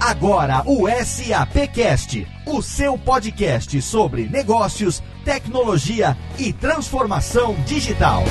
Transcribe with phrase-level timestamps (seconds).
[0.00, 8.24] Agora o SAPcast, o seu podcast sobre negócios, tecnologia e transformação digital.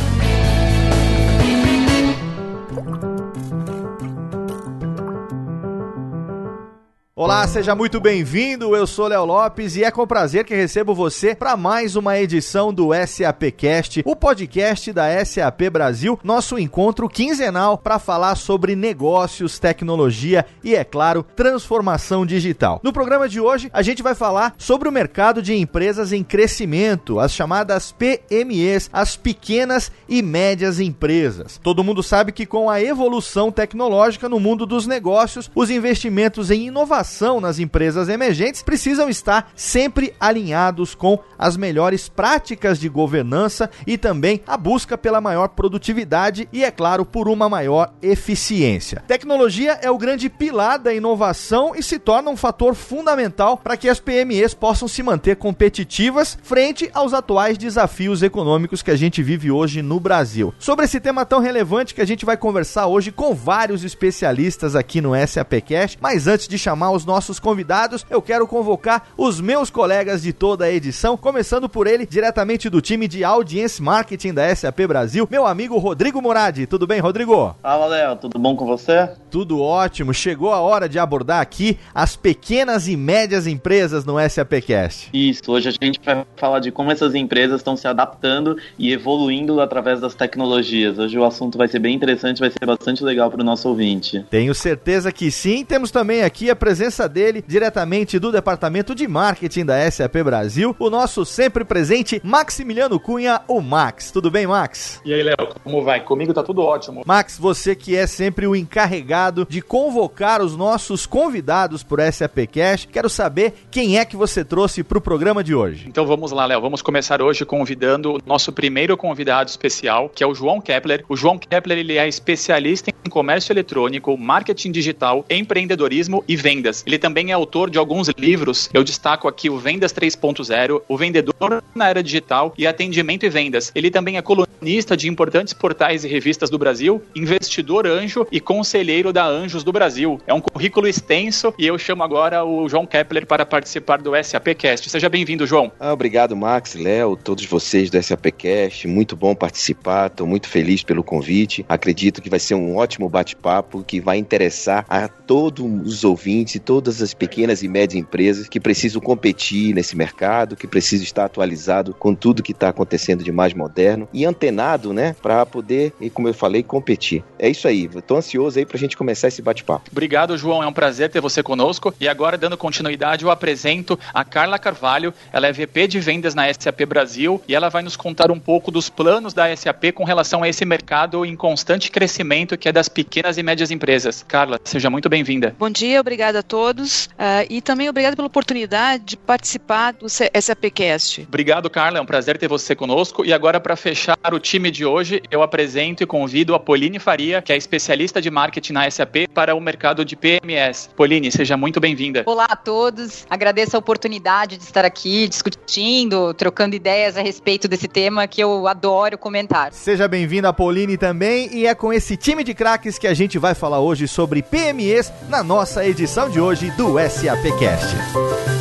[7.19, 8.75] Olá, seja muito bem-vindo.
[8.75, 12.71] Eu sou Léo Lopes e é com prazer que recebo você para mais uma edição
[12.71, 20.45] do SAPcast, o podcast da SAP Brasil, nosso encontro quinzenal para falar sobre negócios, tecnologia
[20.63, 22.79] e, é claro, transformação digital.
[22.83, 27.19] No programa de hoje, a gente vai falar sobre o mercado de empresas em crescimento,
[27.19, 31.59] as chamadas PMEs, as pequenas e médias empresas.
[31.63, 36.67] Todo mundo sabe que com a evolução tecnológica no mundo dos negócios, os investimentos em
[36.67, 43.69] inovação inovação nas empresas emergentes precisam estar sempre alinhados com as melhores práticas de governança
[43.85, 49.03] e também a busca pela maior produtividade e, é claro, por uma maior eficiência.
[49.07, 53.87] Tecnologia é o grande pilar da inovação e se torna um fator fundamental para que
[53.87, 59.49] as PMEs possam se manter competitivas frente aos atuais desafios econômicos que a gente vive
[59.49, 60.53] hoje no Brasil.
[60.59, 64.99] Sobre esse tema tão relevante que a gente vai conversar hoje com vários especialistas aqui
[64.99, 70.21] no SAPcast, mas antes de chamar os nossos convidados, eu quero convocar os meus colegas
[70.21, 74.79] de toda a edição, começando por ele, diretamente do time de Audience Marketing da SAP
[74.87, 76.65] Brasil, meu amigo Rodrigo Moradi.
[76.65, 77.55] Tudo bem, Rodrigo?
[77.61, 78.15] Fala, Léo.
[78.17, 79.09] Tudo bom com você?
[79.37, 80.15] Tudo ótimo.
[80.15, 85.11] Chegou a hora de abordar aqui as pequenas e médias empresas no SAPcast.
[85.13, 85.51] Isso.
[85.51, 90.01] Hoje a gente vai falar de como essas empresas estão se adaptando e evoluindo através
[90.01, 90.97] das tecnologias.
[90.97, 94.25] Hoje o assunto vai ser bem interessante, vai ser bastante legal para o nosso ouvinte.
[94.27, 95.63] Tenho certeza que sim.
[95.63, 100.75] Temos também aqui a presença presença dele, diretamente do departamento de marketing da SAP Brasil,
[100.79, 104.09] o nosso sempre presente Maximiliano Cunha, o Max.
[104.09, 105.01] Tudo bem, Max?
[105.05, 105.99] E aí, Léo, como vai?
[105.99, 107.03] Comigo tá tudo ótimo.
[107.05, 112.87] Max, você que é sempre o encarregado de convocar os nossos convidados por SAP Cash,
[112.91, 115.85] quero saber quem é que você trouxe para o programa de hoje.
[115.87, 116.61] Então vamos lá, Léo.
[116.61, 121.03] Vamos começar hoje convidando o nosso primeiro convidado especial, que é o João Kepler.
[121.09, 126.37] O João Kepler ele é especialista em comércio eletrônico, marketing digital, empreendedorismo e.
[126.37, 126.83] Vendas.
[126.85, 128.69] Ele também é autor de alguns livros.
[128.73, 133.71] Eu destaco aqui o Vendas 3.0, o Vendedor na Era Digital e Atendimento e Vendas.
[133.75, 139.06] Ele também é colunista de importantes portais e revistas do Brasil, investidor anjo e conselheiro
[139.11, 140.21] da Anjos do Brasil.
[140.27, 144.89] É um currículo extenso e eu chamo agora o João Kepler para participar do SAPcast.
[144.89, 145.71] Seja bem-vindo, João.
[145.79, 148.87] Ah, obrigado, Max, Léo, todos vocês do SAPcast.
[148.87, 150.07] Muito bom participar.
[150.07, 151.65] Estou muito feliz pelo convite.
[151.67, 157.01] Acredito que vai ser um ótimo bate-papo que vai interessar a todos os ouvintes todas
[157.01, 162.13] as pequenas e médias empresas que precisam competir nesse mercado, que precisam estar atualizado com
[162.13, 166.61] tudo que está acontecendo de mais moderno e antenado, né, para poder, como eu falei,
[166.61, 167.23] competir.
[167.39, 167.89] É isso aí.
[167.95, 169.89] Estou ansioso aí para a gente começar esse bate-papo.
[169.91, 170.63] Obrigado, João.
[170.63, 171.93] É um prazer ter você conosco.
[171.99, 175.13] E agora, dando continuidade, eu apresento a Carla Carvalho.
[175.31, 178.71] Ela é VP de vendas na SAP Brasil e ela vai nos contar um pouco
[178.71, 182.89] dos planos da SAP com relação a esse mercado em constante crescimento que é das
[182.89, 184.23] pequenas e médias empresas.
[184.27, 185.55] Carla, seja muito bem-vinda.
[185.57, 190.07] Bom dia, obrigada a todos todos uh, e também obrigado pela oportunidade de participar do
[190.09, 191.21] SAPcast.
[191.27, 191.99] Obrigado, Carla.
[191.99, 193.23] É um prazer ter você conosco.
[193.23, 197.41] E agora, para fechar o time de hoje, eu apresento e convido a Pauline Faria,
[197.41, 200.89] que é especialista de marketing na SAP para o mercado de PMS.
[200.95, 202.23] Pauline, seja muito bem-vinda.
[202.25, 203.25] Olá a todos.
[203.29, 208.67] Agradeço a oportunidade de estar aqui discutindo, trocando ideias a respeito desse tema que eu
[208.67, 209.71] adoro comentar.
[209.71, 211.49] Seja bem-vinda, Pauline, também.
[211.53, 215.13] E é com esse time de craques que a gente vai falar hoje sobre PMEs
[215.29, 218.56] na nossa edição de hoje hoje do SAPcast.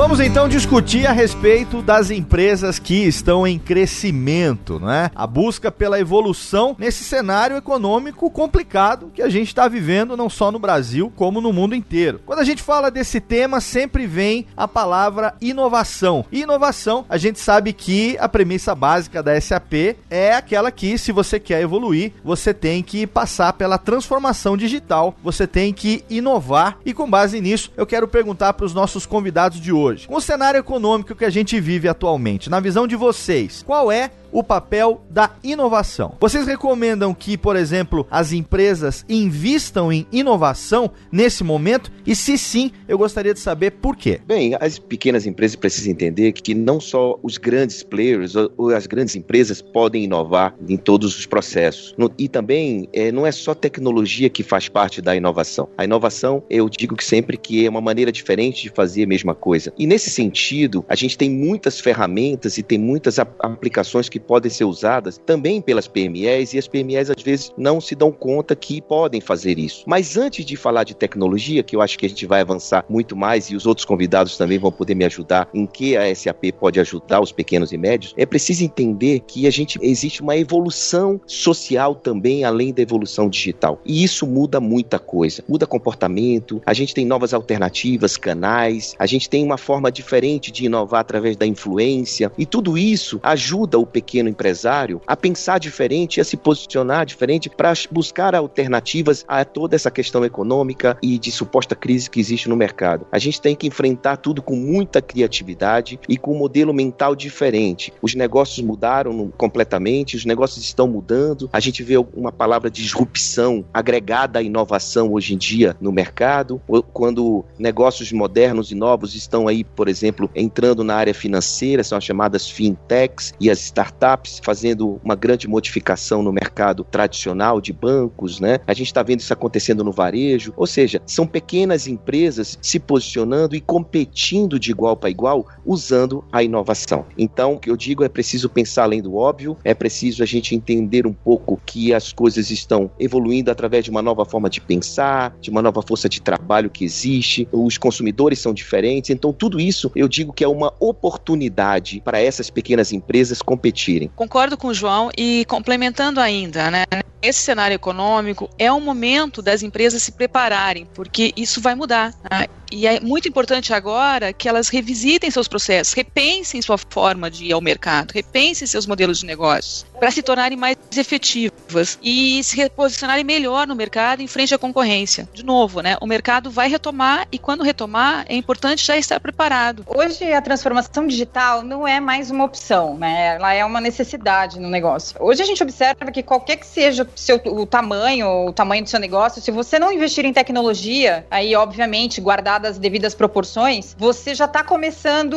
[0.00, 5.10] Vamos então discutir a respeito das empresas que estão em crescimento, né?
[5.14, 10.50] A busca pela evolução nesse cenário econômico complicado que a gente está vivendo não só
[10.50, 12.18] no Brasil como no mundo inteiro.
[12.24, 16.24] Quando a gente fala desse tema, sempre vem a palavra inovação.
[16.32, 21.12] E inovação, a gente sabe que a premissa básica da SAP é aquela que, se
[21.12, 26.78] você quer evoluir, você tem que passar pela transformação digital, você tem que inovar.
[26.86, 30.08] E com base nisso, eu quero perguntar para os nossos convidados de hoje hoje.
[30.08, 34.10] Com o cenário econômico que a gente vive atualmente, na visão de vocês, qual é
[34.32, 36.14] o papel da inovação.
[36.20, 41.90] Vocês recomendam que, por exemplo, as empresas invistam em inovação nesse momento?
[42.06, 44.20] E se sim, eu gostaria de saber por quê.
[44.26, 49.16] Bem, as pequenas empresas precisam entender que não só os grandes players ou as grandes
[49.16, 51.94] empresas podem inovar em todos os processos.
[52.18, 55.68] E também é, não é só tecnologia que faz parte da inovação.
[55.76, 59.34] A inovação, eu digo que sempre que é uma maneira diferente de fazer a mesma
[59.34, 59.72] coisa.
[59.78, 64.64] E nesse sentido, a gente tem muitas ferramentas e tem muitas aplicações que podem ser
[64.64, 69.20] usadas também pelas PMEs e as PMEs às vezes não se dão conta que podem
[69.20, 69.84] fazer isso.
[69.86, 73.16] Mas antes de falar de tecnologia, que eu acho que a gente vai avançar muito
[73.16, 76.78] mais e os outros convidados também vão poder me ajudar em que a SAP pode
[76.80, 81.94] ajudar os pequenos e médios, é preciso entender que a gente existe uma evolução social
[81.94, 83.80] também além da evolução digital.
[83.84, 85.42] E isso muda muita coisa.
[85.48, 90.66] Muda comportamento, a gente tem novas alternativas, canais, a gente tem uma forma diferente de
[90.66, 96.24] inovar através da influência e tudo isso ajuda o pequeno empresário a pensar diferente a
[96.24, 102.10] se posicionar diferente para buscar alternativas a toda essa questão econômica e de suposta crise
[102.10, 103.06] que existe no mercado.
[103.12, 107.92] A gente tem que enfrentar tudo com muita criatividade e com um modelo mental diferente.
[108.02, 111.48] Os negócios mudaram completamente, os negócios estão mudando.
[111.52, 116.60] A gente vê uma palavra disrupção agregada à inovação hoje em dia no mercado,
[116.92, 122.04] quando negócios modernos e novos estão aí, por exemplo, entrando na área financeira, são as
[122.04, 123.99] chamadas fintechs e as startups
[124.42, 128.58] fazendo uma grande modificação no mercado tradicional de bancos, né?
[128.66, 133.54] A gente está vendo isso acontecendo no varejo, ou seja, são pequenas empresas se posicionando
[133.54, 137.04] e competindo de igual para igual usando a inovação.
[137.18, 140.54] Então, o que eu digo é preciso pensar além do óbvio, é preciso a gente
[140.54, 145.36] entender um pouco que as coisas estão evoluindo através de uma nova forma de pensar,
[145.40, 149.90] de uma nova força de trabalho que existe, os consumidores são diferentes, então tudo isso
[149.94, 153.89] eu digo que é uma oportunidade para essas pequenas empresas competirem.
[154.14, 156.84] Concordo com o João e complementando ainda, né?
[157.22, 162.14] Esse cenário econômico é o momento das empresas se prepararem, porque isso vai mudar.
[162.30, 162.46] Né?
[162.72, 167.52] E é muito importante agora que elas revisitem seus processos, repensem sua forma de ir
[167.52, 173.24] ao mercado, repensem seus modelos de negócios, para se tornarem mais efetivas e se reposicionarem
[173.24, 175.28] melhor no mercado em frente à concorrência.
[175.32, 175.96] De novo, né?
[176.00, 179.84] O mercado vai retomar e quando retomar é importante já estar preparado.
[179.86, 183.36] Hoje a transformação digital não é mais uma opção, né?
[183.36, 185.16] Ela é uma necessidade no negócio.
[185.20, 189.00] Hoje a gente observa que qualquer que seja seu, o tamanho, o tamanho do seu
[189.00, 194.44] negócio, se você não investir em tecnologia, aí obviamente guardadas as devidas proporções, você já
[194.44, 195.36] está começando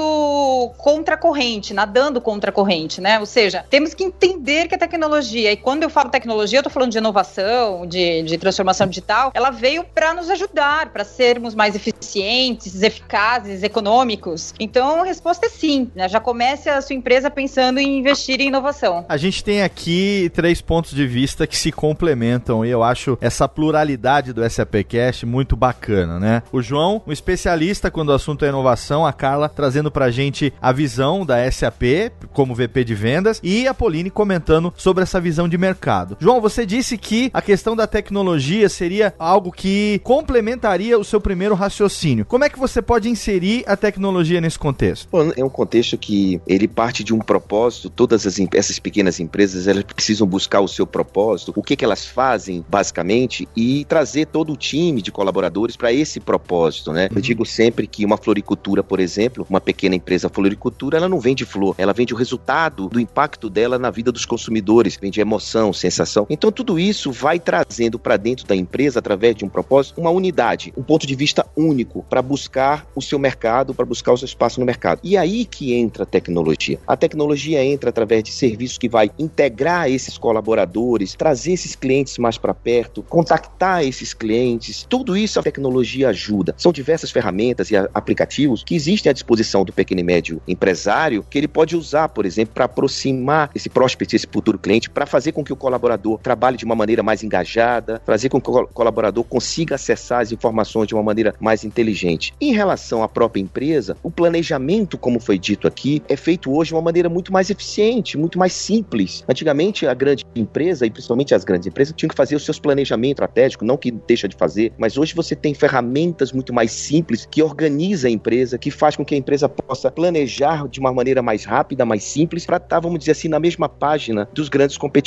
[0.77, 3.19] contra a corrente, nadando contra a corrente, né?
[3.19, 6.71] Ou seja, temos que entender que a tecnologia, e quando eu falo tecnologia, eu estou
[6.71, 11.75] falando de inovação, de, de transformação digital, ela veio para nos ajudar, para sermos mais
[11.75, 14.53] eficientes, eficazes, econômicos.
[14.59, 15.89] Então a resposta é sim.
[15.95, 16.07] Né?
[16.07, 19.05] Já comece a sua empresa pensando em investir em inovação.
[19.07, 23.47] A gente tem aqui três pontos de vista que se complementam e eu acho essa
[23.47, 26.43] pluralidade do SAPcast muito bacana, né?
[26.51, 30.71] O João, um especialista quando o assunto é inovação, a Carla trazendo pra gente a
[30.71, 35.57] visão da SAP como VP de vendas e a Pauline comentando sobre essa visão de
[35.57, 36.17] mercado.
[36.19, 41.55] João, você disse que a questão da tecnologia seria algo que complementaria o seu primeiro
[41.55, 42.25] raciocínio.
[42.25, 45.07] Como é que você pode inserir a tecnologia nesse contexto?
[45.11, 47.89] Bom, é um contexto que ele parte de um propósito.
[47.89, 52.05] Todas as, essas pequenas empresas elas precisam buscar o seu propósito, o que, que elas
[52.05, 57.09] fazem basicamente e trazer todo o time de colaboradores para esse propósito, né?
[57.13, 61.45] Eu digo sempre que uma floricultura, por exemplo, uma pequena empresa floricultura, ela não vende
[61.45, 66.25] flor, ela vende o resultado do impacto dela na vida dos consumidores, vende emoção, sensação.
[66.29, 70.73] Então tudo isso vai trazendo para dentro da empresa, através de um propósito, uma unidade,
[70.77, 74.59] um ponto de vista único para buscar o seu mercado, para buscar o seu espaço
[74.59, 74.99] no mercado.
[75.03, 76.79] E aí que entra a tecnologia.
[76.87, 82.37] A tecnologia entra através de serviços que vai integrar esses colaboradores, trazer esses clientes mais
[82.37, 84.85] para perto, contactar esses clientes.
[84.87, 86.53] Tudo isso a tecnologia ajuda.
[86.57, 91.37] São diversas ferramentas e aplicativos que existem à disposição do pequeno e médio empresário que
[91.37, 95.43] ele pode usar, por exemplo, para aproximar esse prospect, esse futuro cliente, para fazer com
[95.43, 99.75] que o colaborador trabalhe de uma maneira mais engajada, fazer com que o colaborador consiga
[99.75, 102.33] acessar as informações de uma maneira mais inteligente.
[102.41, 106.73] Em relação à própria empresa, o planejamento, como foi dito aqui, é feito hoje de
[106.73, 109.23] uma maneira muito mais eficiente, muito mais simples.
[109.29, 113.11] Antigamente, a grande empresa, e principalmente as grandes empresas, tinham que fazer os seus planejamentos
[113.11, 117.43] estratégicos, não que deixa de fazer, mas hoje você tem ferramentas muito mais simples, que
[117.43, 121.45] organiza a empresa, que faz com que a empresa possa planejar de uma maneira mais
[121.45, 125.02] rápida, mais simples, para estar, tá, vamos dizer assim, na mesma página dos grandes competidores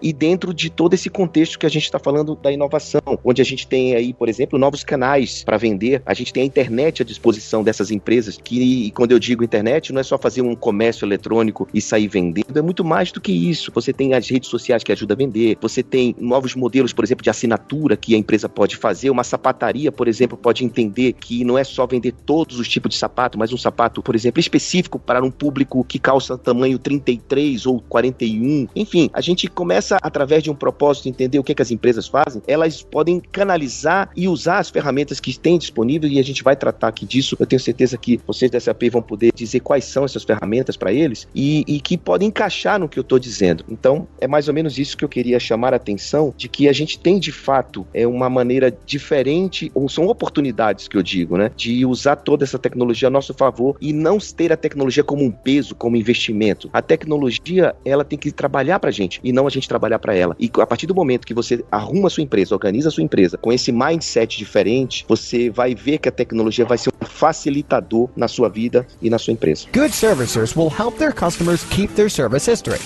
[0.00, 3.44] e dentro de todo esse contexto que a gente está falando da inovação, onde a
[3.44, 7.04] gente tem aí, por exemplo, novos canais para vender, a gente tem a internet à
[7.04, 11.68] disposição dessas empresas, que quando eu digo internet, não é só fazer um comércio eletrônico
[11.74, 13.72] e sair vendendo, é muito mais do que isso.
[13.74, 17.22] Você tem as redes sociais que ajudam a vender, você tem novos modelos, por exemplo,
[17.22, 21.58] de assinatura que a empresa pode fazer, uma sapataria, por exemplo, pode entender que não
[21.58, 25.22] é só vender todos os tipos de sapato, mas um sapato, por exemplo, específico para
[25.22, 28.68] um público que calça tamanho 33 ou 41.
[28.74, 32.06] Enfim, a gente começa através de um propósito entender o que, é que as empresas
[32.06, 36.54] fazem, elas podem canalizar e usar as ferramentas que têm disponível e a gente vai
[36.54, 37.36] tratar aqui disso.
[37.40, 40.92] Eu tenho certeza que vocês da SAP vão poder dizer quais são essas ferramentas para
[40.92, 43.64] eles e, e, que podem encaixar no que eu estou dizendo.
[43.68, 46.72] Então, é mais ou menos isso que eu queria chamar a atenção de que a
[46.72, 51.50] gente tem de fato é uma maneira diferente, ou são oportunidades que eu digo, né,
[51.56, 55.30] de usar toda essa tecnologia a nosso favor e não ter a tecnologia como um
[55.30, 56.68] peso, como investimento.
[56.72, 60.14] A tecnologia, ela tem que trabalhar para a gente e não a gente trabalhar para
[60.14, 60.36] ela.
[60.38, 63.36] E a partir do momento que você arruma a sua empresa, organiza a sua empresa
[63.38, 68.28] com esse mindset diferente, você vai ver que a tecnologia vai ser um facilitador na
[68.28, 69.66] sua vida e na sua empresa.
[69.72, 72.80] Good servicers will help their customers keep their service history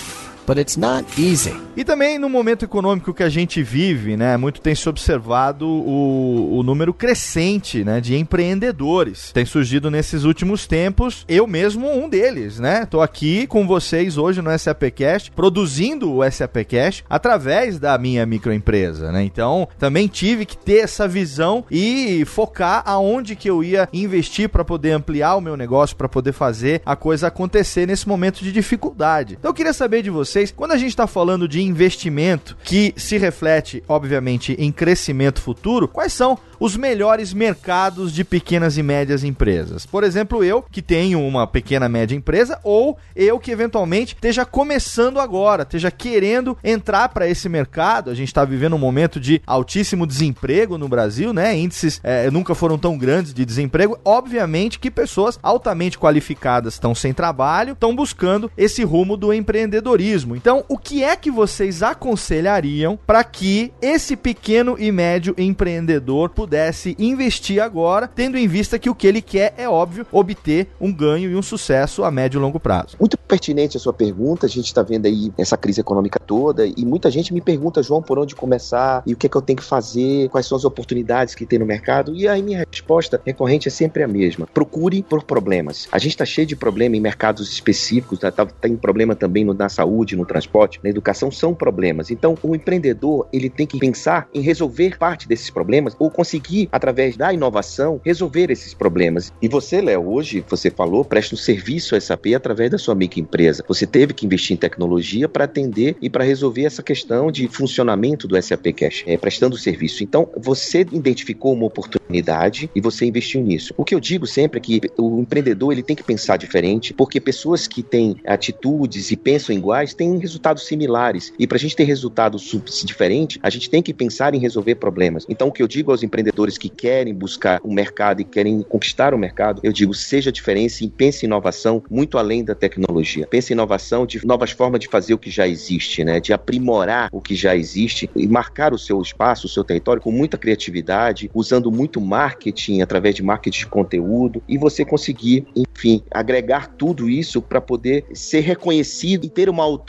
[0.48, 1.54] but it's not easy.
[1.76, 6.58] E também no momento econômico que a gente vive, né, muito tem se observado o,
[6.58, 9.30] o número crescente, né, de empreendedores.
[9.30, 12.86] Tem surgido nesses últimos tempos, eu mesmo um deles, né?
[12.86, 19.22] Tô aqui com vocês hoje no SAPcast, produzindo o SAPcast através da minha microempresa, né?
[19.22, 24.64] Então, também tive que ter essa visão e focar aonde que eu ia investir para
[24.64, 29.36] poder ampliar o meu negócio, para poder fazer a coisa acontecer nesse momento de dificuldade.
[29.38, 32.94] Então, eu queria saber de vocês vocês, quando a gente está falando de investimento que
[32.96, 39.22] se reflete, obviamente, em crescimento futuro, quais são os melhores mercados de pequenas e médias
[39.22, 39.86] empresas.
[39.86, 45.20] Por exemplo, eu que tenho uma pequena média empresa ou eu que eventualmente esteja começando
[45.20, 48.10] agora, esteja querendo entrar para esse mercado.
[48.10, 51.56] A gente está vivendo um momento de altíssimo desemprego no Brasil, né?
[51.56, 53.98] Índices é, nunca foram tão grandes de desemprego.
[54.04, 60.27] Obviamente que pessoas altamente qualificadas estão sem trabalho, estão buscando esse rumo do empreendedorismo.
[60.36, 66.58] Então, o que é que vocês aconselhariam para que esse pequeno e médio empreendedor pudesse
[66.58, 70.92] pudesse investir agora, tendo em vista que o que ele quer é óbvio obter um
[70.92, 72.96] ganho e um sucesso a médio e longo prazo.
[72.98, 74.46] Muito pertinente a sua pergunta.
[74.46, 78.02] A gente está vendo aí essa crise econômica toda e muita gente me pergunta, João,
[78.02, 80.64] por onde começar e o que é que eu tenho que fazer, quais são as
[80.64, 82.14] oportunidades que tem no mercado.
[82.14, 85.88] E aí minha resposta recorrente é sempre a mesma: procure por problemas.
[85.92, 89.54] A gente está cheio de problema em mercados específicos, tá, tá, tem problema também no,
[89.54, 92.10] na saúde, no transporte, na educação, são problemas.
[92.10, 97.16] Então o empreendedor ele tem que pensar em resolver parte desses problemas ou conseguir através
[97.16, 99.32] da inovação, resolver esses problemas.
[99.40, 103.64] E você, Léo, hoje, você falou, presta um serviço à SAP através da sua microempresa.
[103.68, 108.26] Você teve que investir em tecnologia para atender e para resolver essa questão de funcionamento
[108.26, 110.02] do SAP Cash, é, prestando serviço.
[110.02, 113.74] Então, você identificou uma oportunidade e você investiu nisso.
[113.76, 117.20] O que eu digo sempre é que o empreendedor ele tem que pensar diferente, porque
[117.20, 121.32] pessoas que têm atitudes e pensam iguais têm resultados similares.
[121.38, 125.26] E para a gente ter resultados diferentes, a gente tem que pensar em resolver problemas.
[125.28, 129.12] Então, o que eu digo aos empreendedores que querem buscar o mercado e querem conquistar
[129.12, 133.26] o mercado, eu digo, seja diferença e pense em inovação muito além da tecnologia.
[133.26, 136.20] Pense em inovação de novas formas de fazer o que já existe, né?
[136.20, 140.12] De aprimorar o que já existe e marcar o seu espaço, o seu território com
[140.12, 146.68] muita criatividade, usando muito marketing através de marketing de conteúdo e você conseguir, enfim, agregar
[146.68, 149.87] tudo isso para poder ser reconhecido e ter uma autoridade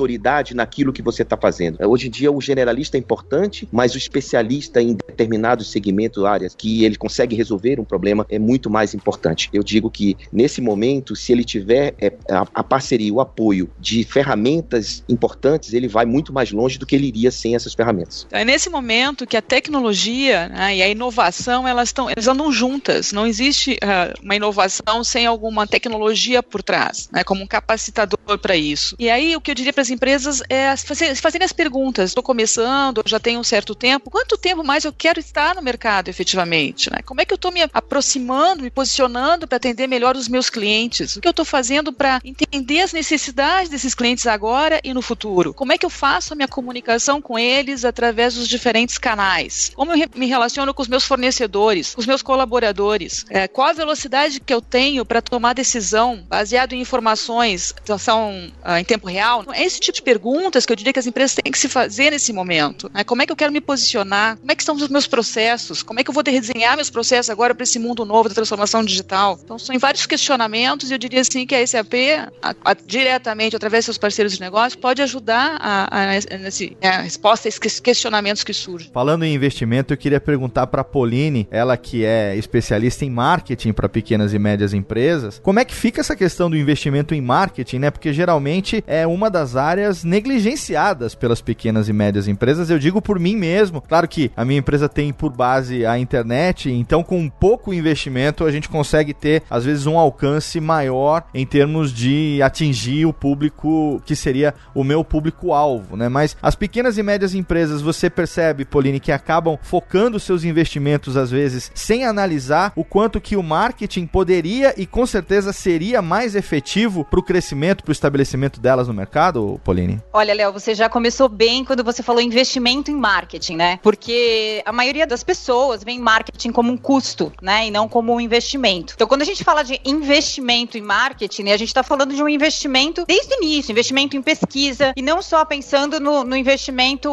[0.55, 1.77] naquilo que você está fazendo.
[1.87, 6.85] Hoje em dia o generalista é importante, mas o especialista em determinados segmentos áreas que
[6.85, 9.49] ele consegue resolver um problema é muito mais importante.
[9.51, 14.03] Eu digo que nesse momento, se ele tiver é, a, a, parceria, o apoio de
[14.03, 18.27] ferramentas importantes, ele vai muito mais longe do que ele iria sem essas ferramentas.
[18.31, 23.11] É nesse momento que a tecnologia né, e a inovação elas estão elas andam juntas.
[23.11, 28.55] Não existe uh, uma inovação sem alguma tecnologia por trás, né, como um capacitador para
[28.55, 28.95] isso.
[28.99, 32.11] E aí o que eu diria para empresas é fazer, fazerem as perguntas.
[32.11, 34.09] Estou começando, já tenho um certo tempo.
[34.09, 36.09] Quanto tempo mais eu quero estar no mercado?
[36.09, 36.91] efetivamente?
[36.91, 36.99] Né?
[37.05, 41.15] Como é que eu estou me aproximando, me posicionando para atender melhor os meus clientes?
[41.15, 45.53] O que eu estou fazendo para entender as necessidades desses clientes agora e no futuro?
[45.53, 49.71] Como é que eu faço a minha comunicação com eles através dos diferentes canais?
[49.75, 53.25] Como eu me relaciono com os meus fornecedores, com os meus colaboradores?
[53.29, 58.51] É, qual a velocidade que eu tenho para tomar decisão baseado em informações que são
[58.63, 59.45] ah, em tempo real?
[59.53, 62.11] É esse tipo de perguntas que eu diria que as empresas têm que se fazer
[62.11, 62.91] nesse momento.
[62.93, 63.03] Né?
[63.03, 64.37] Como é que eu quero me posicionar?
[64.37, 65.81] Como é que estão os meus processos?
[65.81, 68.83] Como é que eu vou redesenhar meus processos agora para esse mundo novo da transformação
[68.83, 69.39] digital?
[69.43, 71.93] Então, são vários questionamentos e eu diria assim que a SAP,
[72.41, 77.01] a, a, diretamente, através de seus parceiros de negócio, pode ajudar a, a, nesse, a
[77.01, 78.91] resposta a esses questionamentos que surgem.
[78.93, 83.71] Falando em investimento, eu queria perguntar para a Pauline, ela que é especialista em marketing
[83.71, 87.79] para pequenas e médias empresas, como é que fica essa questão do investimento em marketing,
[87.79, 87.91] né?
[87.91, 89.68] Porque geralmente é uma das áreas
[90.03, 92.69] negligenciadas pelas pequenas e médias empresas.
[92.69, 93.81] Eu digo por mim mesmo.
[93.81, 98.51] Claro que a minha empresa tem por base a internet, então com pouco investimento a
[98.51, 104.15] gente consegue ter às vezes um alcance maior em termos de atingir o público que
[104.15, 106.09] seria o meu público-alvo, né?
[106.09, 111.31] Mas as pequenas e médias empresas, você percebe, Pauline, que acabam focando seus investimentos às
[111.31, 117.05] vezes sem analisar o quanto que o marketing poderia e com certeza seria mais efetivo
[117.05, 120.01] para o crescimento, para o estabelecimento delas no mercado, Pauline?
[120.13, 123.79] Olha, Léo, você já começou bem quando você falou investimento em marketing, né?
[123.81, 127.67] Porque a maioria das pessoas vê marketing como um custo, né?
[127.67, 128.93] E não como um investimento.
[128.95, 132.23] Então, quando a gente fala de investimento em marketing, né, a gente está falando de
[132.23, 137.09] um investimento desde o início, investimento em pesquisa, e não só pensando no, no investimento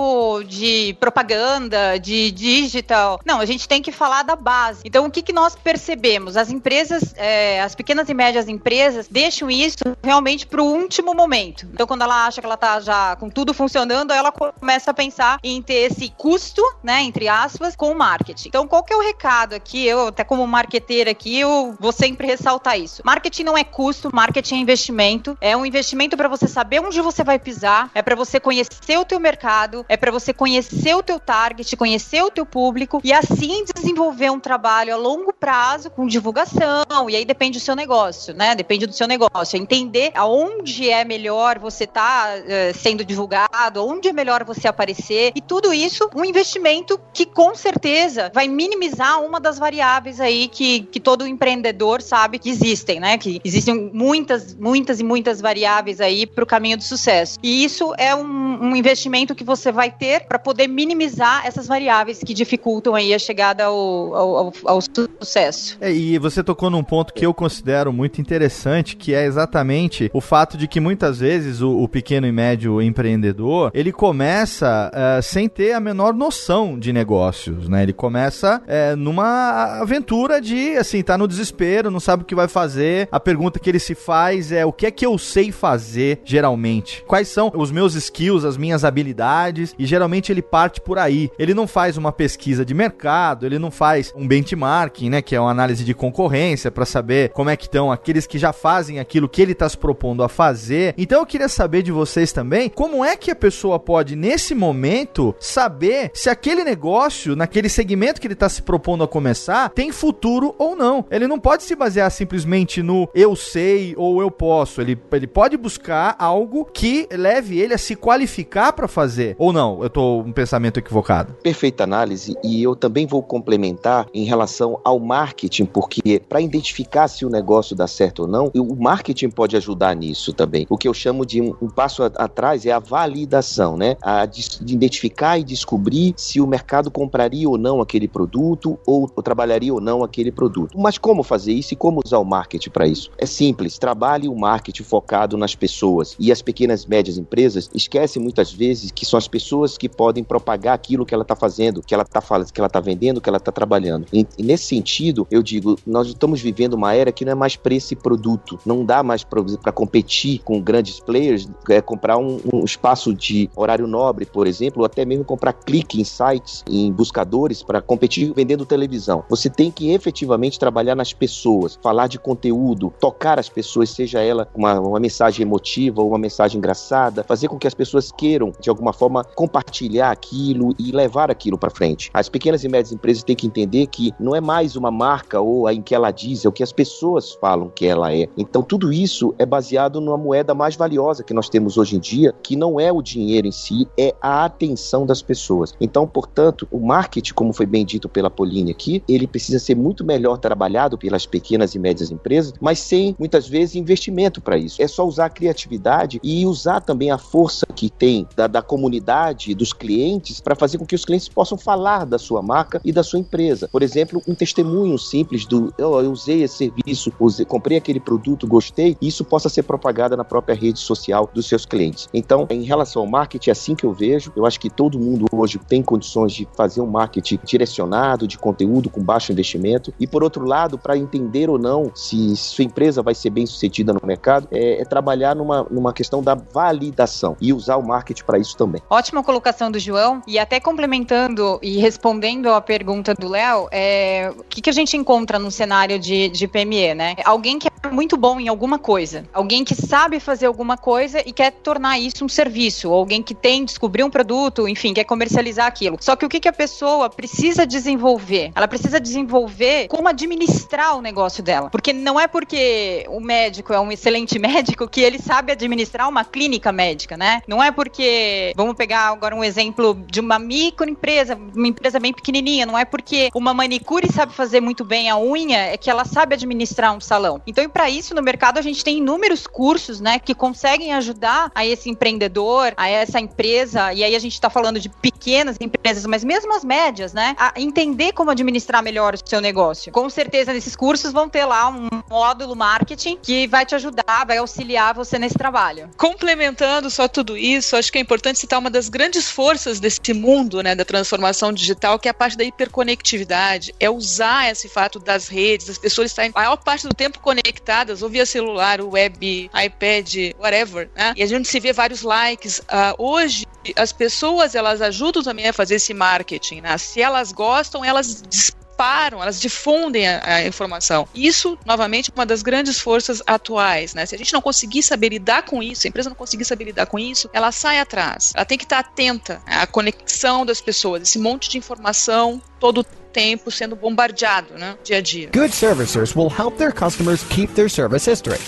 [0.47, 3.21] de propaganda, de digital.
[3.25, 4.83] Não, a gente tem que falar da base.
[4.85, 6.37] Então, o que, que nós percebemos?
[6.37, 11.67] As empresas, é, as pequenas e médias empresas, deixam isso realmente para o último momento.
[11.73, 15.39] Então, quando ela acha que ela está já com tudo funcionando, ela começa a pensar
[15.43, 18.49] em ter esse custo, né, entre aspas, com o marketing.
[18.49, 19.87] Então, qual que é o recado aqui?
[19.87, 23.03] Eu, até como marqueteira aqui, eu vou sempre ressaltar isso.
[23.05, 25.37] Marketing não é custo, marketing é investimento.
[25.41, 29.05] É um investimento para você saber onde você vai pisar, é para você conhecer o
[29.05, 33.65] teu mercado, é para você conhecer o teu target, conhecer o teu público e assim
[33.75, 37.09] desenvolver um trabalho a longo prazo com divulgação.
[37.09, 38.55] E aí depende do seu negócio, né?
[38.55, 39.57] Depende do seu negócio.
[39.57, 44.69] É entender aonde é melhor você estar tá, uh, sendo divulgado, onde é melhor você
[44.69, 50.49] aparecer e tudo isso um investimento que com certeza vai minimizar uma das variáveis aí
[50.49, 53.19] que, que todo empreendedor sabe que existem, né?
[53.19, 57.39] Que existem muitas, muitas e muitas variáveis aí para o caminho do sucesso.
[57.43, 62.21] E isso é um, um investimento que você vai ter para poder minimizar essas variáveis
[62.21, 65.77] que dificultam aí a chegada ao, ao, ao sucesso.
[65.81, 70.21] É, e você tocou num ponto que eu considero muito interessante, que é exatamente o
[70.21, 75.49] fato de que muitas vezes o, o pequeno e médio empreendedor ele começa uh, sem
[75.49, 77.83] ter a menor noção de negócios, né?
[77.83, 82.47] Ele começa uh, numa aventura de assim tá no desespero, não sabe o que vai
[82.47, 83.09] fazer.
[83.11, 87.03] A pergunta que ele se faz é o que é que eu sei fazer geralmente?
[87.09, 89.75] Quais são os meus skills, as minhas habilidades?
[89.77, 91.29] E geralmente ele parte por aí.
[91.37, 95.41] Ele não faz uma pesquisa de mercado, ele não faz um benchmarking, né, que é
[95.41, 99.29] uma análise de concorrência para saber como é que estão aqueles que já fazem aquilo
[99.29, 100.95] que ele está se propondo a fazer.
[100.97, 105.35] Então eu queria saber de vocês também, como é que a pessoa pode nesse momento
[105.41, 110.55] saber se aquele negócio, naquele segmento que ele está se propondo a começar, tem futuro
[110.59, 111.05] ou não.
[111.11, 114.81] Ele não pode se basear simplesmente no eu sei ou eu posso.
[114.81, 119.35] Ele, ele pode buscar algo que leve ele a se qualificar para fazer.
[119.39, 119.83] Ou não?
[119.83, 121.35] Eu tô um pensamento equivocado.
[121.43, 127.25] Perfeita análise e eu também vou complementar em relação ao marketing, porque para identificar se
[127.25, 130.67] o negócio dá certo ou não, o marketing pode ajudar nisso também.
[130.69, 133.97] O que eu chamo de um, um passo a, atrás é a validação, né?
[134.03, 139.09] A de, de identificar e descobrir se o mercado compraria ou não aquele produto ou,
[139.15, 140.77] ou trabalharia ou não aquele produto.
[140.77, 143.11] Mas como fazer isso e como usar o marketing para isso?
[143.17, 146.17] É simples, trabalhe o marketing focado nas pessoas.
[146.19, 150.25] E as pequenas e médias empresas esquecem muitas vezes que são as pessoas que podem
[150.25, 152.21] propagar aquilo que ela está fazendo, que ela está
[152.53, 154.07] que ela está vendendo, que ela está trabalhando.
[154.13, 157.55] E, e, nesse sentido, eu digo, nós estamos vivendo uma era que não é mais
[157.55, 158.59] preço e produto.
[158.67, 163.87] Não dá mais para competir com grandes players, é comprar um, um, espaço de horário
[163.87, 168.65] nobre, por exemplo, ou até mesmo comprar clique em sites, em buscadores para competir vendendo
[168.65, 169.25] televisão.
[169.29, 174.49] Você tem que efetivamente trabalhar nas pessoas, falar de conteúdo, tocar as pessoas, seja ela
[174.55, 178.71] uma, uma mensagem emotiva ou uma mensagem engraçada, fazer com que as pessoas queiram de
[178.71, 182.11] alguma forma compartilhar aquilo e levar aquilo para frente.
[182.13, 185.71] As pequenas e médias empresas têm que entender que não é mais uma marca ou
[185.71, 188.29] em que ela diz, é o que as pessoas falam que ela é.
[188.37, 192.35] Então tudo isso é baseado numa moeda mais valiosa que nós temos hoje em dia,
[192.43, 195.75] que não é o dinheiro em si, é a atenção das pessoas.
[195.81, 200.05] Então, portanto, o marketing, como foi bem dito pela Pauline aqui, ele precisa ser muito
[200.05, 204.83] melhor trabalhado pelas pequenas e médias empresas, mas sem muitas vezes investimento para isso.
[204.83, 209.55] É só usar a criatividade e usar também a força que tem da, da comunidade,
[209.55, 213.03] dos clientes, para fazer com que os clientes possam falar da sua marca e da
[213.03, 213.69] sua empresa.
[213.69, 218.97] Por exemplo, um testemunho simples do eu, usei esse serviço, usei, comprei aquele produto, gostei,
[219.01, 222.09] isso possa ser propagado na própria rede social dos seus clientes.
[222.13, 224.33] Então, em relação ao marketing, é assim que eu vejo.
[224.37, 228.91] Eu acho que todo mundo hoje tem condições de fazer um marketing direcionado, de conteúdo
[228.91, 229.93] com baixo investimento.
[229.99, 233.93] E por outro lado, para entender ou não se sua empresa vai ser bem sucedida
[233.93, 238.39] no mercado, é, é trabalhar numa, numa questão da validação e usar o marketing para
[238.39, 238.81] isso também.
[238.91, 240.23] Ótima colocação do João.
[240.27, 244.97] E até complementando e respondendo a pergunta do Léo, é, o que, que a gente
[244.97, 247.17] encontra no cenário de, de PME, né?
[247.25, 251.53] Alguém que muito bom em alguma coisa, alguém que sabe fazer alguma coisa e quer
[251.53, 255.97] tornar isso um serviço, ou alguém que tem, descobriu um produto, enfim, quer comercializar aquilo.
[256.01, 258.53] Só que o que, que a pessoa precisa desenvolver?
[258.55, 261.71] Ela precisa desenvolver como administrar o negócio dela.
[261.71, 266.25] Porque não é porque o médico é um excelente médico que ele sabe administrar uma
[266.25, 267.43] clínica médica, né?
[267.47, 272.67] Não é porque, vamos pegar agora um exemplo de uma microempresa, uma empresa bem pequenininha,
[272.67, 276.35] não é porque uma manicure sabe fazer muito bem a unha, é que ela sabe
[276.35, 277.41] administrar um salão.
[277.47, 281.65] Então, para isso, no mercado, a gente tem inúmeros cursos, né, que conseguem ajudar a
[281.65, 286.25] esse empreendedor, a essa empresa, e aí a gente está falando de pequenas empresas, mas
[286.25, 289.93] mesmo as médias, né, a entender como administrar melhor o seu negócio.
[289.93, 294.39] Com certeza, nesses cursos vão ter lá um módulo marketing que vai te ajudar, vai
[294.39, 295.91] auxiliar você nesse trabalho.
[295.97, 300.63] Complementando só tudo isso, acho que é importante citar uma das grandes forças desse mundo,
[300.63, 305.29] né, da transformação digital, que é a parte da hiperconectividade, é usar esse fato das
[305.29, 307.56] redes, as pessoas estarem a maior parte do tempo conectadas,
[308.03, 311.13] ou via celular, web, iPad, whatever, né?
[311.17, 312.59] E a gente se vê vários likes.
[312.61, 316.79] Uh, hoje, as pessoas, elas ajudam também a fazer esse marketing, né?
[316.79, 321.09] Se elas gostam, elas disparam, elas difundem a, a, informação.
[321.15, 324.05] Isso, novamente, é uma das grandes forças atuais, né?
[324.07, 326.87] Se a gente não conseguir saber lidar com isso, a empresa não conseguir saber lidar
[326.87, 328.33] com isso, ela sai atrás.
[328.35, 332.85] Ela tem que estar atenta à conexão das pessoas, esse monte de informação todo
[333.17, 335.31] tempo sendo bombardeado, né, dia a dia.
[335.33, 338.39] Good servicers will help their customers keep their service history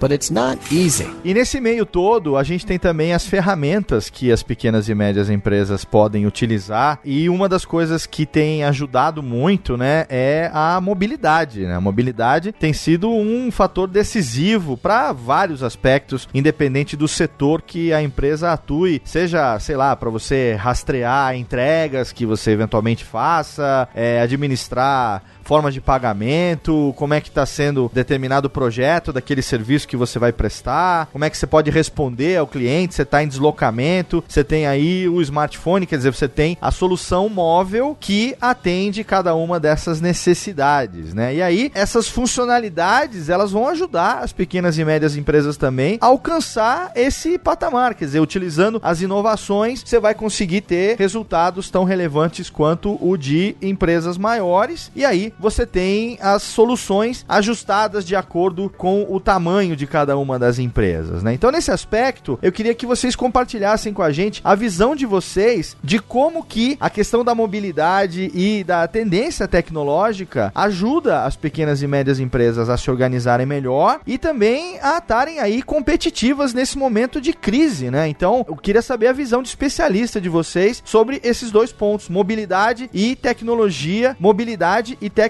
[0.00, 1.08] but it's not easy.
[1.24, 5.30] E nesse meio todo, a gente tem também as ferramentas que as pequenas e médias
[5.30, 7.00] empresas podem utilizar.
[7.04, 11.66] E uma das coisas que tem ajudado muito, né, é a mobilidade.
[11.66, 11.74] Né?
[11.74, 18.02] A mobilidade tem sido um fator decisivo para vários aspectos, independente do setor que a
[18.02, 25.22] empresa atue, seja, sei lá, para você rastrear entregas que você eventualmente faça, é, administrar
[25.44, 30.32] formas de pagamento, como é que está sendo determinado projeto daquele serviço que você vai
[30.32, 34.66] prestar, como é que você pode responder ao cliente, você está em deslocamento, você tem
[34.66, 40.00] aí o smartphone, quer dizer, você tem a solução móvel que atende cada uma dessas
[40.00, 41.34] necessidades, né?
[41.34, 46.92] E aí, essas funcionalidades, elas vão ajudar as pequenas e médias empresas também a alcançar
[46.94, 52.96] esse patamar, quer dizer, utilizando as inovações, você vai conseguir ter resultados tão relevantes quanto
[53.00, 59.18] o de empresas maiores, e aí você tem as soluções ajustadas de acordo com o
[59.18, 61.34] tamanho de cada uma das empresas, né?
[61.34, 65.76] Então, nesse aspecto, eu queria que vocês compartilhassem com a gente a visão de vocês
[65.82, 71.86] de como que a questão da mobilidade e da tendência tecnológica ajuda as pequenas e
[71.86, 77.32] médias empresas a se organizarem melhor e também a estarem aí competitivas nesse momento de
[77.32, 78.08] crise, né?
[78.08, 82.88] Então, eu queria saber a visão de especialista de vocês sobre esses dois pontos, mobilidade
[82.92, 85.23] e tecnologia, mobilidade e tecnologia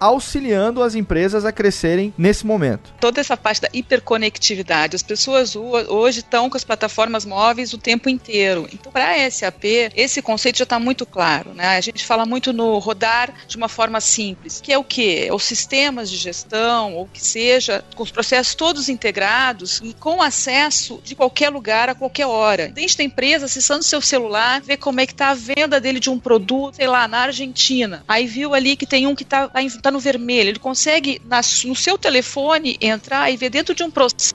[0.00, 2.94] auxiliando as empresas a crescerem nesse momento.
[3.00, 8.08] Toda essa parte da hiperconectividade, as pessoas hoje estão com as plataformas móveis o tempo
[8.08, 8.66] inteiro.
[8.72, 11.52] Então, para a SAP, esse conceito já está muito claro.
[11.54, 11.76] Né?
[11.76, 15.26] A gente fala muito no rodar de uma forma simples, que é o que?
[15.26, 20.22] É os sistemas de gestão, ou que seja, com os processos todos integrados e com
[20.22, 22.68] acesso de qualquer lugar a qualquer hora.
[22.68, 26.10] Dentro da empresa, acessando seu celular, ver como é que está a venda dele de
[26.10, 28.04] um produto, sei lá, na Argentina.
[28.08, 29.50] Aí viu ali que tem tem que está
[29.82, 30.50] tá no vermelho.
[30.50, 31.20] Ele consegue,
[31.64, 34.32] no seu telefone, entrar e ver dentro de um processo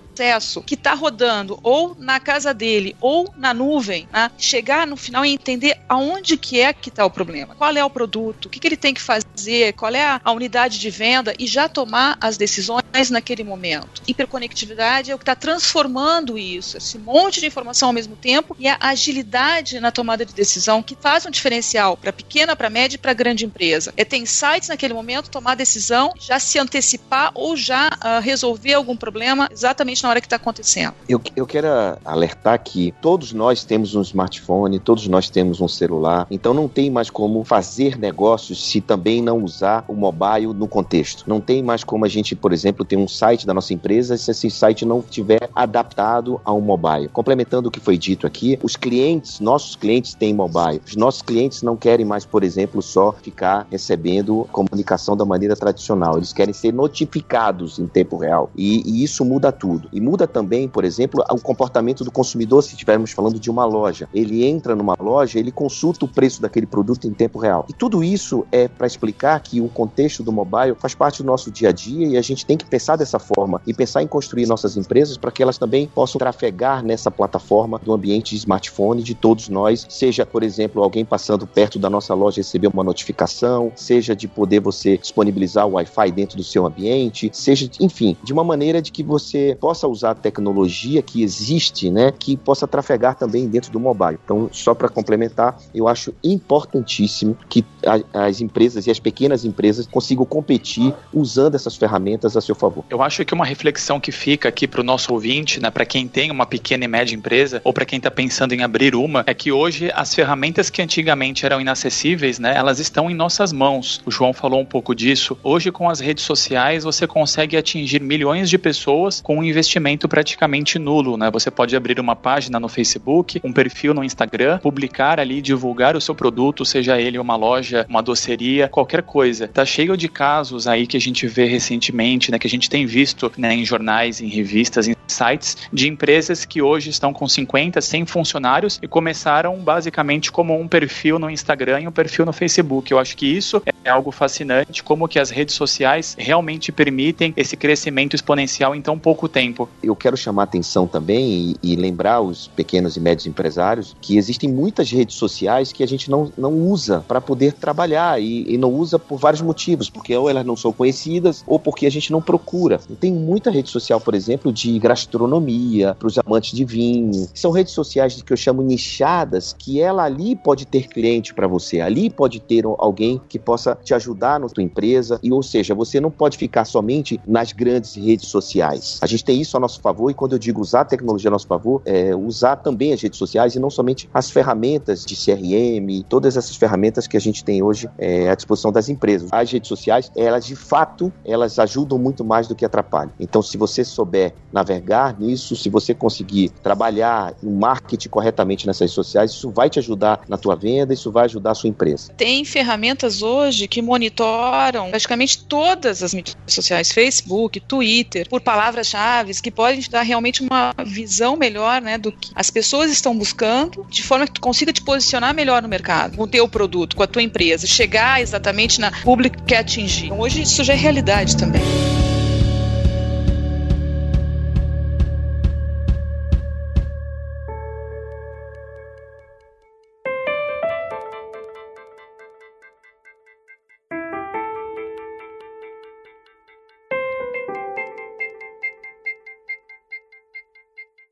[0.66, 4.32] que está rodando ou na casa dele ou na nuvem, né?
[4.38, 7.90] chegar no final e entender aonde que é que está o problema, qual é o
[7.90, 11.34] produto, o que, que ele tem que fazer, qual é a, a unidade de venda
[11.38, 14.02] e já tomar as decisões naquele momento.
[14.08, 18.68] Hiperconectividade é o que está transformando isso, esse monte de informação ao mesmo tempo e
[18.68, 23.00] a agilidade na tomada de decisão que faz um diferencial para pequena, para média e
[23.00, 23.94] para grande empresa.
[23.96, 28.96] É ter insights naquele momento, tomar decisão, já se antecipar ou já uh, resolver algum
[28.96, 30.94] problema exatamente na hora que está acontecendo.
[31.08, 31.68] Eu, eu quero
[32.04, 36.90] alertar que todos nós temos um smartphone, todos nós temos um celular, então não tem
[36.90, 41.26] mais como fazer negócios se também não usar o mobile no contexto.
[41.28, 44.32] Não tem mais como a gente, por exemplo, ter um site da nossa empresa se
[44.32, 47.10] esse site não estiver adaptado a um mobile.
[47.10, 50.82] Complementando o que foi dito aqui, os clientes, nossos clientes têm mobile.
[50.86, 56.18] Os nossos clientes não querem mais, por exemplo, só ficar recebendo comunicação da maneira tradicional.
[56.18, 58.50] Eles querem ser notificados em tempo real.
[58.56, 59.90] E, e isso muda tudo.
[59.98, 64.08] E muda também, por exemplo, o comportamento do consumidor se estivermos falando de uma loja.
[64.14, 67.66] Ele entra numa loja, ele consulta o preço daquele produto em tempo real.
[67.68, 71.50] E tudo isso é para explicar que o contexto do mobile faz parte do nosso
[71.50, 74.46] dia a dia e a gente tem que pensar dessa forma e pensar em construir
[74.46, 79.16] nossas empresas para que elas também possam trafegar nessa plataforma do ambiente de smartphone de
[79.16, 84.16] todos nós, seja, por exemplo, alguém passando perto da nossa loja receber uma notificação, seja
[84.16, 88.80] de poder você disponibilizar o Wi-Fi dentro do seu ambiente, seja, enfim, de uma maneira
[88.80, 93.72] de que você possa usar a tecnologia que existe, né, que possa trafegar também dentro
[93.72, 94.20] do mobile.
[94.24, 99.88] Então, só para complementar, eu acho importantíssimo que a, as empresas e as pequenas empresas
[99.88, 102.84] consigam competir usando essas ferramentas a seu favor.
[102.90, 106.08] Eu acho que uma reflexão que fica aqui para o nosso ouvinte, né, para quem
[106.08, 109.34] tem uma pequena e média empresa ou para quem está pensando em abrir uma, é
[109.34, 114.02] que hoje as ferramentas que antigamente eram inacessíveis, né, elas estão em nossas mãos.
[114.06, 115.38] O João falou um pouco disso.
[115.44, 119.67] Hoje com as redes sociais você consegue atingir milhões de pessoas com um investimento
[120.08, 121.30] praticamente nulo, né?
[121.32, 126.02] Você pode abrir uma página no Facebook, um perfil no Instagram, publicar ali, divulgar o
[126.02, 129.48] seu produto, seja ele uma loja, uma doceria, qualquer coisa.
[129.48, 132.86] Tá cheio de casos aí que a gente vê recentemente, né, que a gente tem
[132.86, 137.82] visto né, em jornais, em revistas, em sites de empresas que hoje estão com 50,
[137.82, 142.92] 100 funcionários e começaram basicamente como um perfil no Instagram e um perfil no Facebook.
[142.92, 147.56] Eu acho que isso é algo fascinante, como que as redes sociais realmente permitem esse
[147.56, 149.57] crescimento exponencial em tão pouco tempo.
[149.82, 154.52] Eu quero chamar atenção também e, e lembrar os pequenos e médios empresários que existem
[154.52, 158.74] muitas redes sociais que a gente não, não usa para poder trabalhar e, e, não
[158.74, 162.22] usa por vários motivos, porque ou elas não são conhecidas ou porque a gente não
[162.22, 162.80] procura.
[163.00, 167.28] Tem muita rede social, por exemplo, de gastronomia, para os amantes de vinho.
[167.34, 171.80] São redes sociais que eu chamo nichadas, que ela ali pode ter cliente para você,
[171.80, 176.00] ali pode ter alguém que possa te ajudar na tua empresa, e ou seja, você
[176.00, 178.98] não pode ficar somente nas grandes redes sociais.
[179.02, 181.32] A gente tem isso a nosso favor, e quando eu digo usar a tecnologia a
[181.32, 186.04] nosso favor, é usar também as redes sociais e não somente as ferramentas de CRM,
[186.10, 189.30] todas essas ferramentas que a gente tem hoje é, à disposição das empresas.
[189.32, 193.12] As redes sociais, elas de fato, elas ajudam muito mais do que atrapalham.
[193.20, 198.96] Então, se você souber navegar nisso, se você conseguir trabalhar no marketing corretamente nessas redes
[198.96, 202.12] sociais, isso vai te ajudar na tua venda, isso vai ajudar a sua empresa.
[202.14, 209.52] Tem ferramentas hoje que monitoram praticamente todas as mídias sociais, Facebook, Twitter, por palavras-chave, que
[209.52, 214.04] podem te dar realmente uma visão melhor né, do que as pessoas estão buscando, de
[214.04, 217.08] forma que tu consiga te posicionar melhor no mercado, com o teu produto, com a
[217.08, 220.06] tua empresa, chegar exatamente na público que quer atingir.
[220.08, 221.97] Então, hoje isso já é realidade também.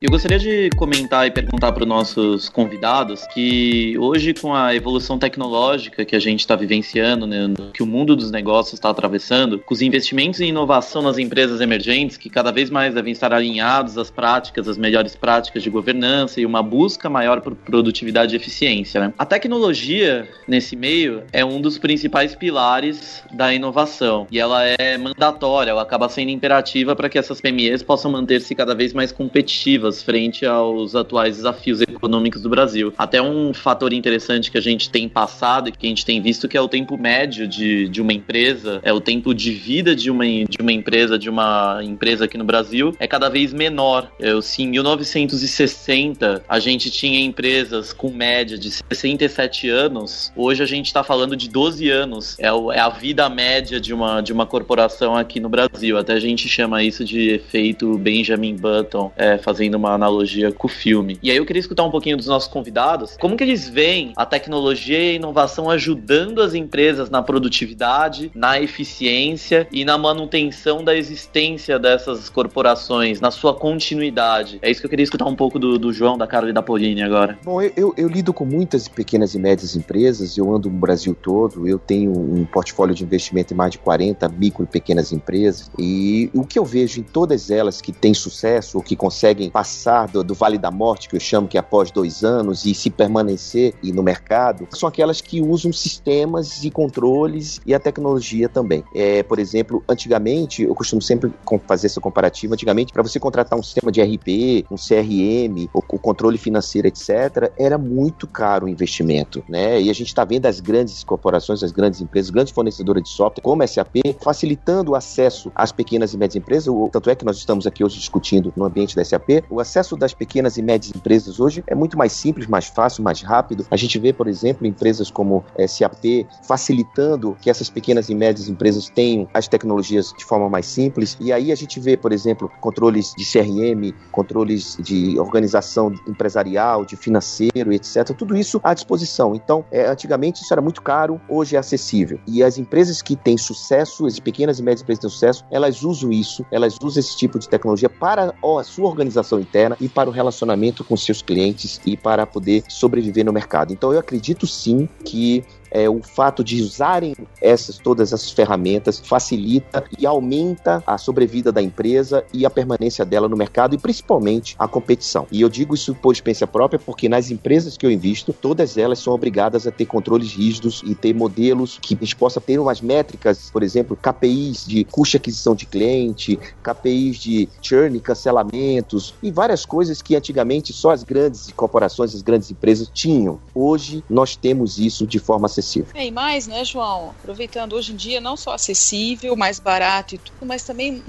[0.06, 5.18] Eu gostaria de comentar e perguntar para os nossos convidados que hoje, com a evolução
[5.18, 9.74] tecnológica que a gente está vivenciando, né, que o mundo dos negócios está atravessando, com
[9.74, 14.12] os investimentos em inovação nas empresas emergentes, que cada vez mais devem estar alinhados às
[14.12, 19.02] práticas, às melhores práticas de governança e uma busca maior por produtividade e eficiência.
[19.02, 19.14] Né?
[19.18, 25.72] A tecnologia, nesse meio, é um dos principais pilares da inovação e ela é mandatória,
[25.72, 30.46] ela acaba sendo imperativa para que essas PMEs possam manter-se cada vez mais competitivas frente
[30.46, 32.94] aos atuais desafios econômicos do Brasil.
[32.98, 36.48] Até um fator interessante que a gente tem passado e que a gente tem visto
[36.48, 40.10] que é o tempo médio de, de uma empresa, é o tempo de vida de
[40.10, 44.12] uma, de uma empresa, de uma empresa aqui no Brasil, é cada vez menor.
[44.20, 50.66] Eu, sim, em 1960 a gente tinha empresas com média de 67 anos, hoje a
[50.66, 52.36] gente está falando de 12 anos.
[52.40, 55.98] É, o, é a vida média de uma, de uma corporação aqui no Brasil.
[55.98, 60.68] Até a gente chama isso de efeito Benjamin Button, é, fazendo uma uma analogia com
[60.68, 61.18] o filme.
[61.22, 64.26] E aí eu queria escutar um pouquinho dos nossos convidados, como que eles veem a
[64.26, 70.96] tecnologia e a inovação ajudando as empresas na produtividade, na eficiência e na manutenção da
[70.96, 74.60] existência dessas corporações, na sua continuidade.
[74.62, 76.62] É isso que eu queria escutar um pouco do, do João, da Carla e da
[76.62, 77.38] Pauline agora.
[77.44, 81.16] Bom, eu, eu, eu lido com muitas pequenas e médias empresas, eu ando no Brasil
[81.16, 85.70] todo, eu tenho um portfólio de investimento em mais de 40 micro e pequenas empresas,
[85.78, 89.75] e o que eu vejo em todas elas que têm sucesso, ou que conseguem passar
[90.12, 92.90] do, do Vale da Morte, que eu chamo que é após dois anos, e se
[92.90, 98.84] permanecer e no mercado, são aquelas que usam sistemas e controles e a tecnologia também.
[98.94, 101.32] É, por exemplo, antigamente, eu costumo sempre
[101.68, 106.00] fazer essa comparativa, antigamente, para você contratar um sistema de RP, um CRM, o, o
[106.00, 109.82] controle financeiro, etc., era muito caro o investimento, né?
[109.82, 113.44] E a gente está vendo as grandes corporações, as grandes empresas, grandes fornecedoras de software,
[113.44, 116.68] como a SAP, facilitando o acesso às pequenas e médias empresas.
[116.68, 119.96] O, tanto é que nós estamos aqui hoje discutindo no ambiente da SAP, o acesso
[119.96, 123.66] das pequenas e médias empresas hoje é muito mais simples, mais fácil, mais rápido.
[123.72, 128.90] A gente vê, por exemplo, empresas como SAP facilitando que essas pequenas e médias empresas
[128.90, 131.18] tenham as tecnologias de forma mais simples.
[131.22, 136.98] E aí a gente vê, por exemplo, controles de CRM, controles de organização empresarial, de
[136.98, 138.14] financeiro, etc.
[138.18, 139.36] Tudo isso à disposição.
[139.36, 142.20] Então, é, antigamente isso era muito caro, hoje é acessível.
[142.28, 145.82] E as empresas que têm sucesso, as pequenas e médias empresas que têm sucesso, elas
[145.82, 150.10] usam isso, elas usam esse tipo de tecnologia para a sua organização interna e para
[150.10, 153.72] o relacionamento com seus clientes e para poder sobreviver no mercado.
[153.72, 155.44] Então, eu acredito sim que
[155.76, 161.62] é, o fato de usarem essas todas essas ferramentas facilita e aumenta a sobrevida da
[161.62, 165.28] empresa e a permanência dela no mercado e principalmente a competição.
[165.30, 169.00] E eu digo isso por experiência própria porque nas empresas que eu invisto, todas elas
[169.00, 172.80] são obrigadas a ter controles rígidos e ter modelos que a gente possa ter umas
[172.80, 179.30] métricas, por exemplo, KPIs de custo de aquisição de cliente, KPIs de churn, cancelamentos e
[179.30, 183.42] várias coisas que antigamente só as grandes corporações, as grandes empresas tinham.
[183.54, 185.94] Hoje nós temos isso de forma acessível acessível.
[185.94, 187.12] É, e mais, né, João?
[187.12, 191.04] Aproveitando hoje em dia, não só acessível, mais barato e tudo, mas também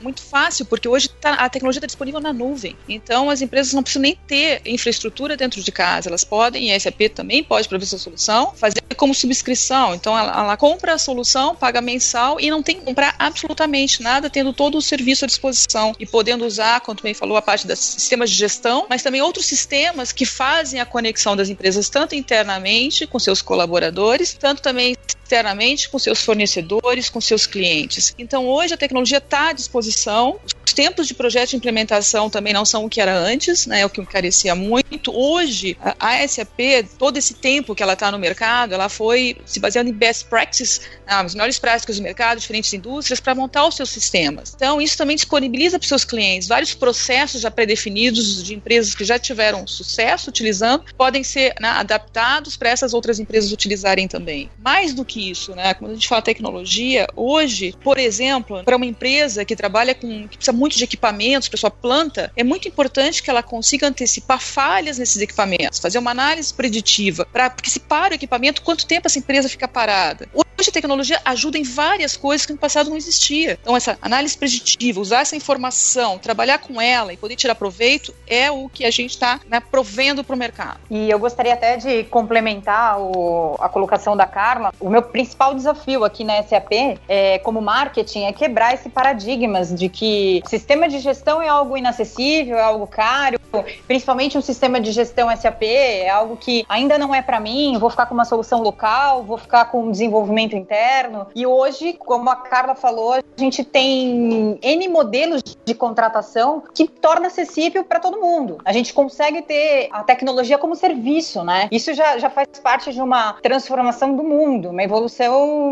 [0.00, 2.76] muito fácil, porque hoje tá, a tecnologia está disponível na nuvem.
[2.88, 6.80] Então as empresas não precisam nem ter infraestrutura dentro de casa, elas podem, e a
[6.80, 9.94] SAP também pode prover essa solução, fazer como subscrição.
[9.94, 14.28] Então ela, ela, compra a solução, paga mensal e não tem que comprar absolutamente nada,
[14.28, 17.78] tendo todo o serviço à disposição e podendo usar, como também falou, a parte dos
[17.78, 23.06] sistemas de gestão, mas também outros sistemas que fazem a conexão das empresas tanto internamente
[23.06, 24.96] com seus colaboradores, tanto também
[25.30, 28.12] externamente com seus fornecedores, com seus clientes.
[28.18, 30.40] Então hoje a tecnologia está à disposição.
[30.66, 33.90] Os tempos de projeto de implementação também não são o que era antes, né, o
[33.90, 35.12] que encarecia muito.
[35.12, 36.58] Hoje, a SAP,
[36.98, 40.80] todo esse tempo que ela está no mercado, ela foi se baseando em best practices,
[41.06, 44.52] ah, as melhores práticas do mercado, diferentes indústrias, para montar os seus sistemas.
[44.54, 49.04] Então, isso também disponibiliza para os seus clientes vários processos já pré-definidos de empresas que
[49.04, 54.48] já tiveram sucesso utilizando, podem ser né, adaptados para essas outras empresas utilizarem também.
[54.62, 58.86] Mais do que isso, né, quando a gente fala tecnologia, hoje, por exemplo, para uma
[58.86, 63.22] empresa que trabalha com que precisa muito de equipamentos para sua planta, é muito importante
[63.22, 68.12] que ela consiga antecipar falhas nesses equipamentos, fazer uma análise preditiva, para porque se para
[68.12, 70.28] o equipamento, quanto tempo essa empresa fica parada.
[70.32, 73.58] Hoje a tecnologia ajuda em várias coisas que no passado não existia.
[73.62, 78.50] Então essa análise preditiva, usar essa informação, trabalhar com ela e poder tirar proveito é
[78.50, 80.80] o que a gente está né, provendo para o mercado.
[80.90, 84.72] E eu gostaria até de complementar o, a colocação da Carla.
[84.78, 86.72] O meu principal desafio aqui na SAP,
[87.08, 92.56] é, como marketing, é quebrar esse paradigma de que sistema de gestão é algo inacessível,
[92.56, 93.38] é algo caro,
[93.86, 97.90] principalmente um sistema de gestão SAP é algo que ainda não é para mim, vou
[97.90, 101.26] ficar com uma solução local, vou ficar com um desenvolvimento interno.
[101.34, 107.26] E hoje, como a Carla falou, a gente tem N modelos de contratação que torna
[107.26, 108.58] acessível para todo mundo.
[108.64, 111.68] A gente consegue ter a tecnologia como serviço, né?
[111.70, 114.99] Isso já, já faz parte de uma transformação do mundo, uma evolução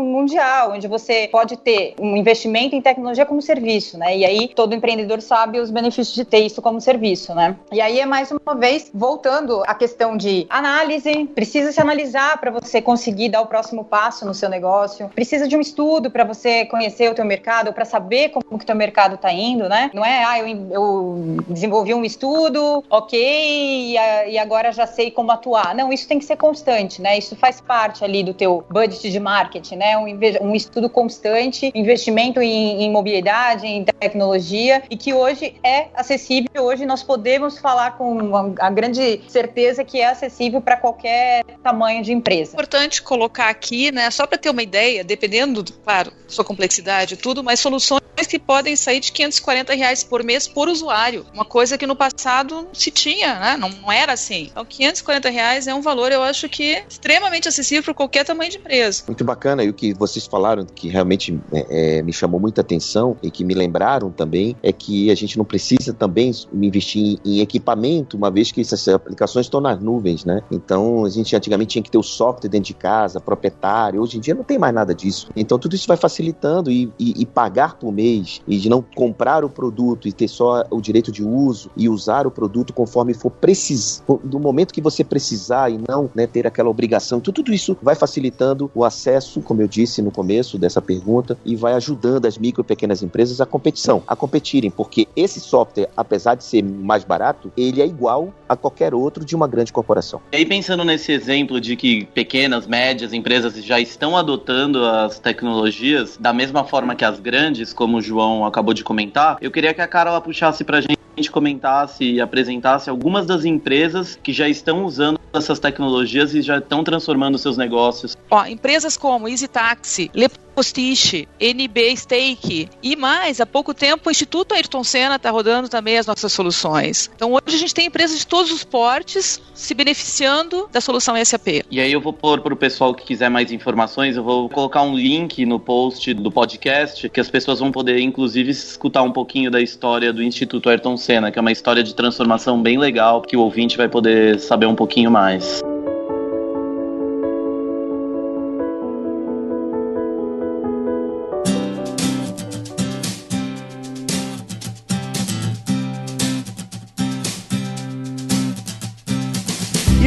[0.03, 4.17] mundial, onde você pode ter um investimento em tecnologia como serviço, né?
[4.17, 7.55] E aí todo empreendedor sabe os benefícios de ter isso como serviço, né?
[7.71, 12.51] E aí é mais uma vez voltando à questão de análise, precisa se analisar para
[12.51, 16.65] você conseguir dar o próximo passo no seu negócio, precisa de um estudo para você
[16.65, 19.91] conhecer o teu mercado, para saber como que o teu mercado está indo, né?
[19.93, 25.31] Não é, ah, eu, eu desenvolvi um estudo, ok, e, e agora já sei como
[25.31, 25.75] atuar.
[25.75, 27.17] Não, isso tem que ser constante, né?
[27.17, 29.97] Isso faz parte ali do teu budget de marketing, né?
[29.97, 36.63] Um, um estudo constante, investimento em, em mobilidade, em tecnologia, e que hoje é acessível.
[36.63, 42.11] Hoje nós podemos falar com a grande certeza que é acessível para qualquer tamanho de
[42.11, 42.53] empresa.
[42.53, 47.43] Importante colocar aqui, né, só para ter uma ideia, dependendo, claro, sua complexidade e tudo,
[47.43, 51.25] mas soluções que podem sair de 540 reais por mês por usuário.
[51.33, 53.57] Uma coisa que no passado se tinha, né?
[53.57, 54.49] Não, não era assim.
[54.51, 58.57] Então, 540 reais é um valor, eu acho que extremamente acessível para qualquer tamanho de
[58.57, 58.98] empresa.
[59.07, 59.63] Muito bacana.
[59.63, 63.43] E o que vocês falaram, que realmente é, é, me chamou muita atenção e que
[63.43, 68.29] me lembraram também, é que a gente não precisa também investir em, em equipamento, uma
[68.29, 70.41] vez que essas aplicações estão nas nuvens, né?
[70.51, 74.01] Então, a gente antigamente tinha que ter o software dentro de casa, proprietário.
[74.01, 75.29] Hoje em dia não tem mais nada disso.
[75.35, 79.43] Então, tudo isso vai facilitando e, e, e pagar por mês e de não comprar
[79.43, 83.29] o produto e ter só o direito de uso e usar o produto conforme for
[83.29, 87.19] preciso, do momento que você precisar e não né, ter aquela obrigação.
[87.19, 91.55] Tudo, tudo isso vai facilitando o acesso, como eu disse no começo dessa pergunta, e
[91.55, 96.35] vai ajudando as micro e pequenas empresas a competição, a competirem, porque esse software, apesar
[96.35, 100.21] de ser mais barato, ele é igual a qualquer outro de uma grande corporação.
[100.31, 106.17] E aí pensando nesse exemplo de que pequenas, médias empresas já estão adotando as tecnologias
[106.19, 109.81] da mesma forma que as grandes, como o João acabou de comentar, eu queria que
[109.81, 115.19] a Carol puxasse pra gente comentasse e apresentasse algumas das empresas que já estão usando
[115.33, 118.15] essas tecnologias e já estão transformando seus negócios.
[118.29, 120.11] Ó, empresas como Easy Taxi,
[120.59, 125.97] Postiche, NB Stake e mais, há pouco tempo o Instituto Ayrton Senna está rodando também
[125.97, 127.09] as nossas soluções.
[127.15, 131.63] Então hoje a gente tem empresas de todos os portes se beneficiando da solução SAP.
[131.71, 134.81] E aí eu vou pôr para o pessoal que quiser mais informações, eu vou colocar
[134.81, 139.49] um link no post do podcast que as pessoas vão poder inclusive escutar um pouquinho
[139.49, 143.37] da história do Instituto Ayrton Senna, que é uma história de transformação bem legal que
[143.37, 145.61] o ouvinte vai poder saber um pouquinho mais.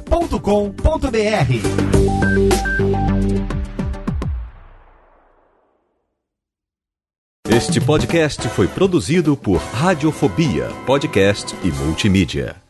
[7.49, 12.66] Este podcast foi produzido por Radiofobia, podcast e multimídia.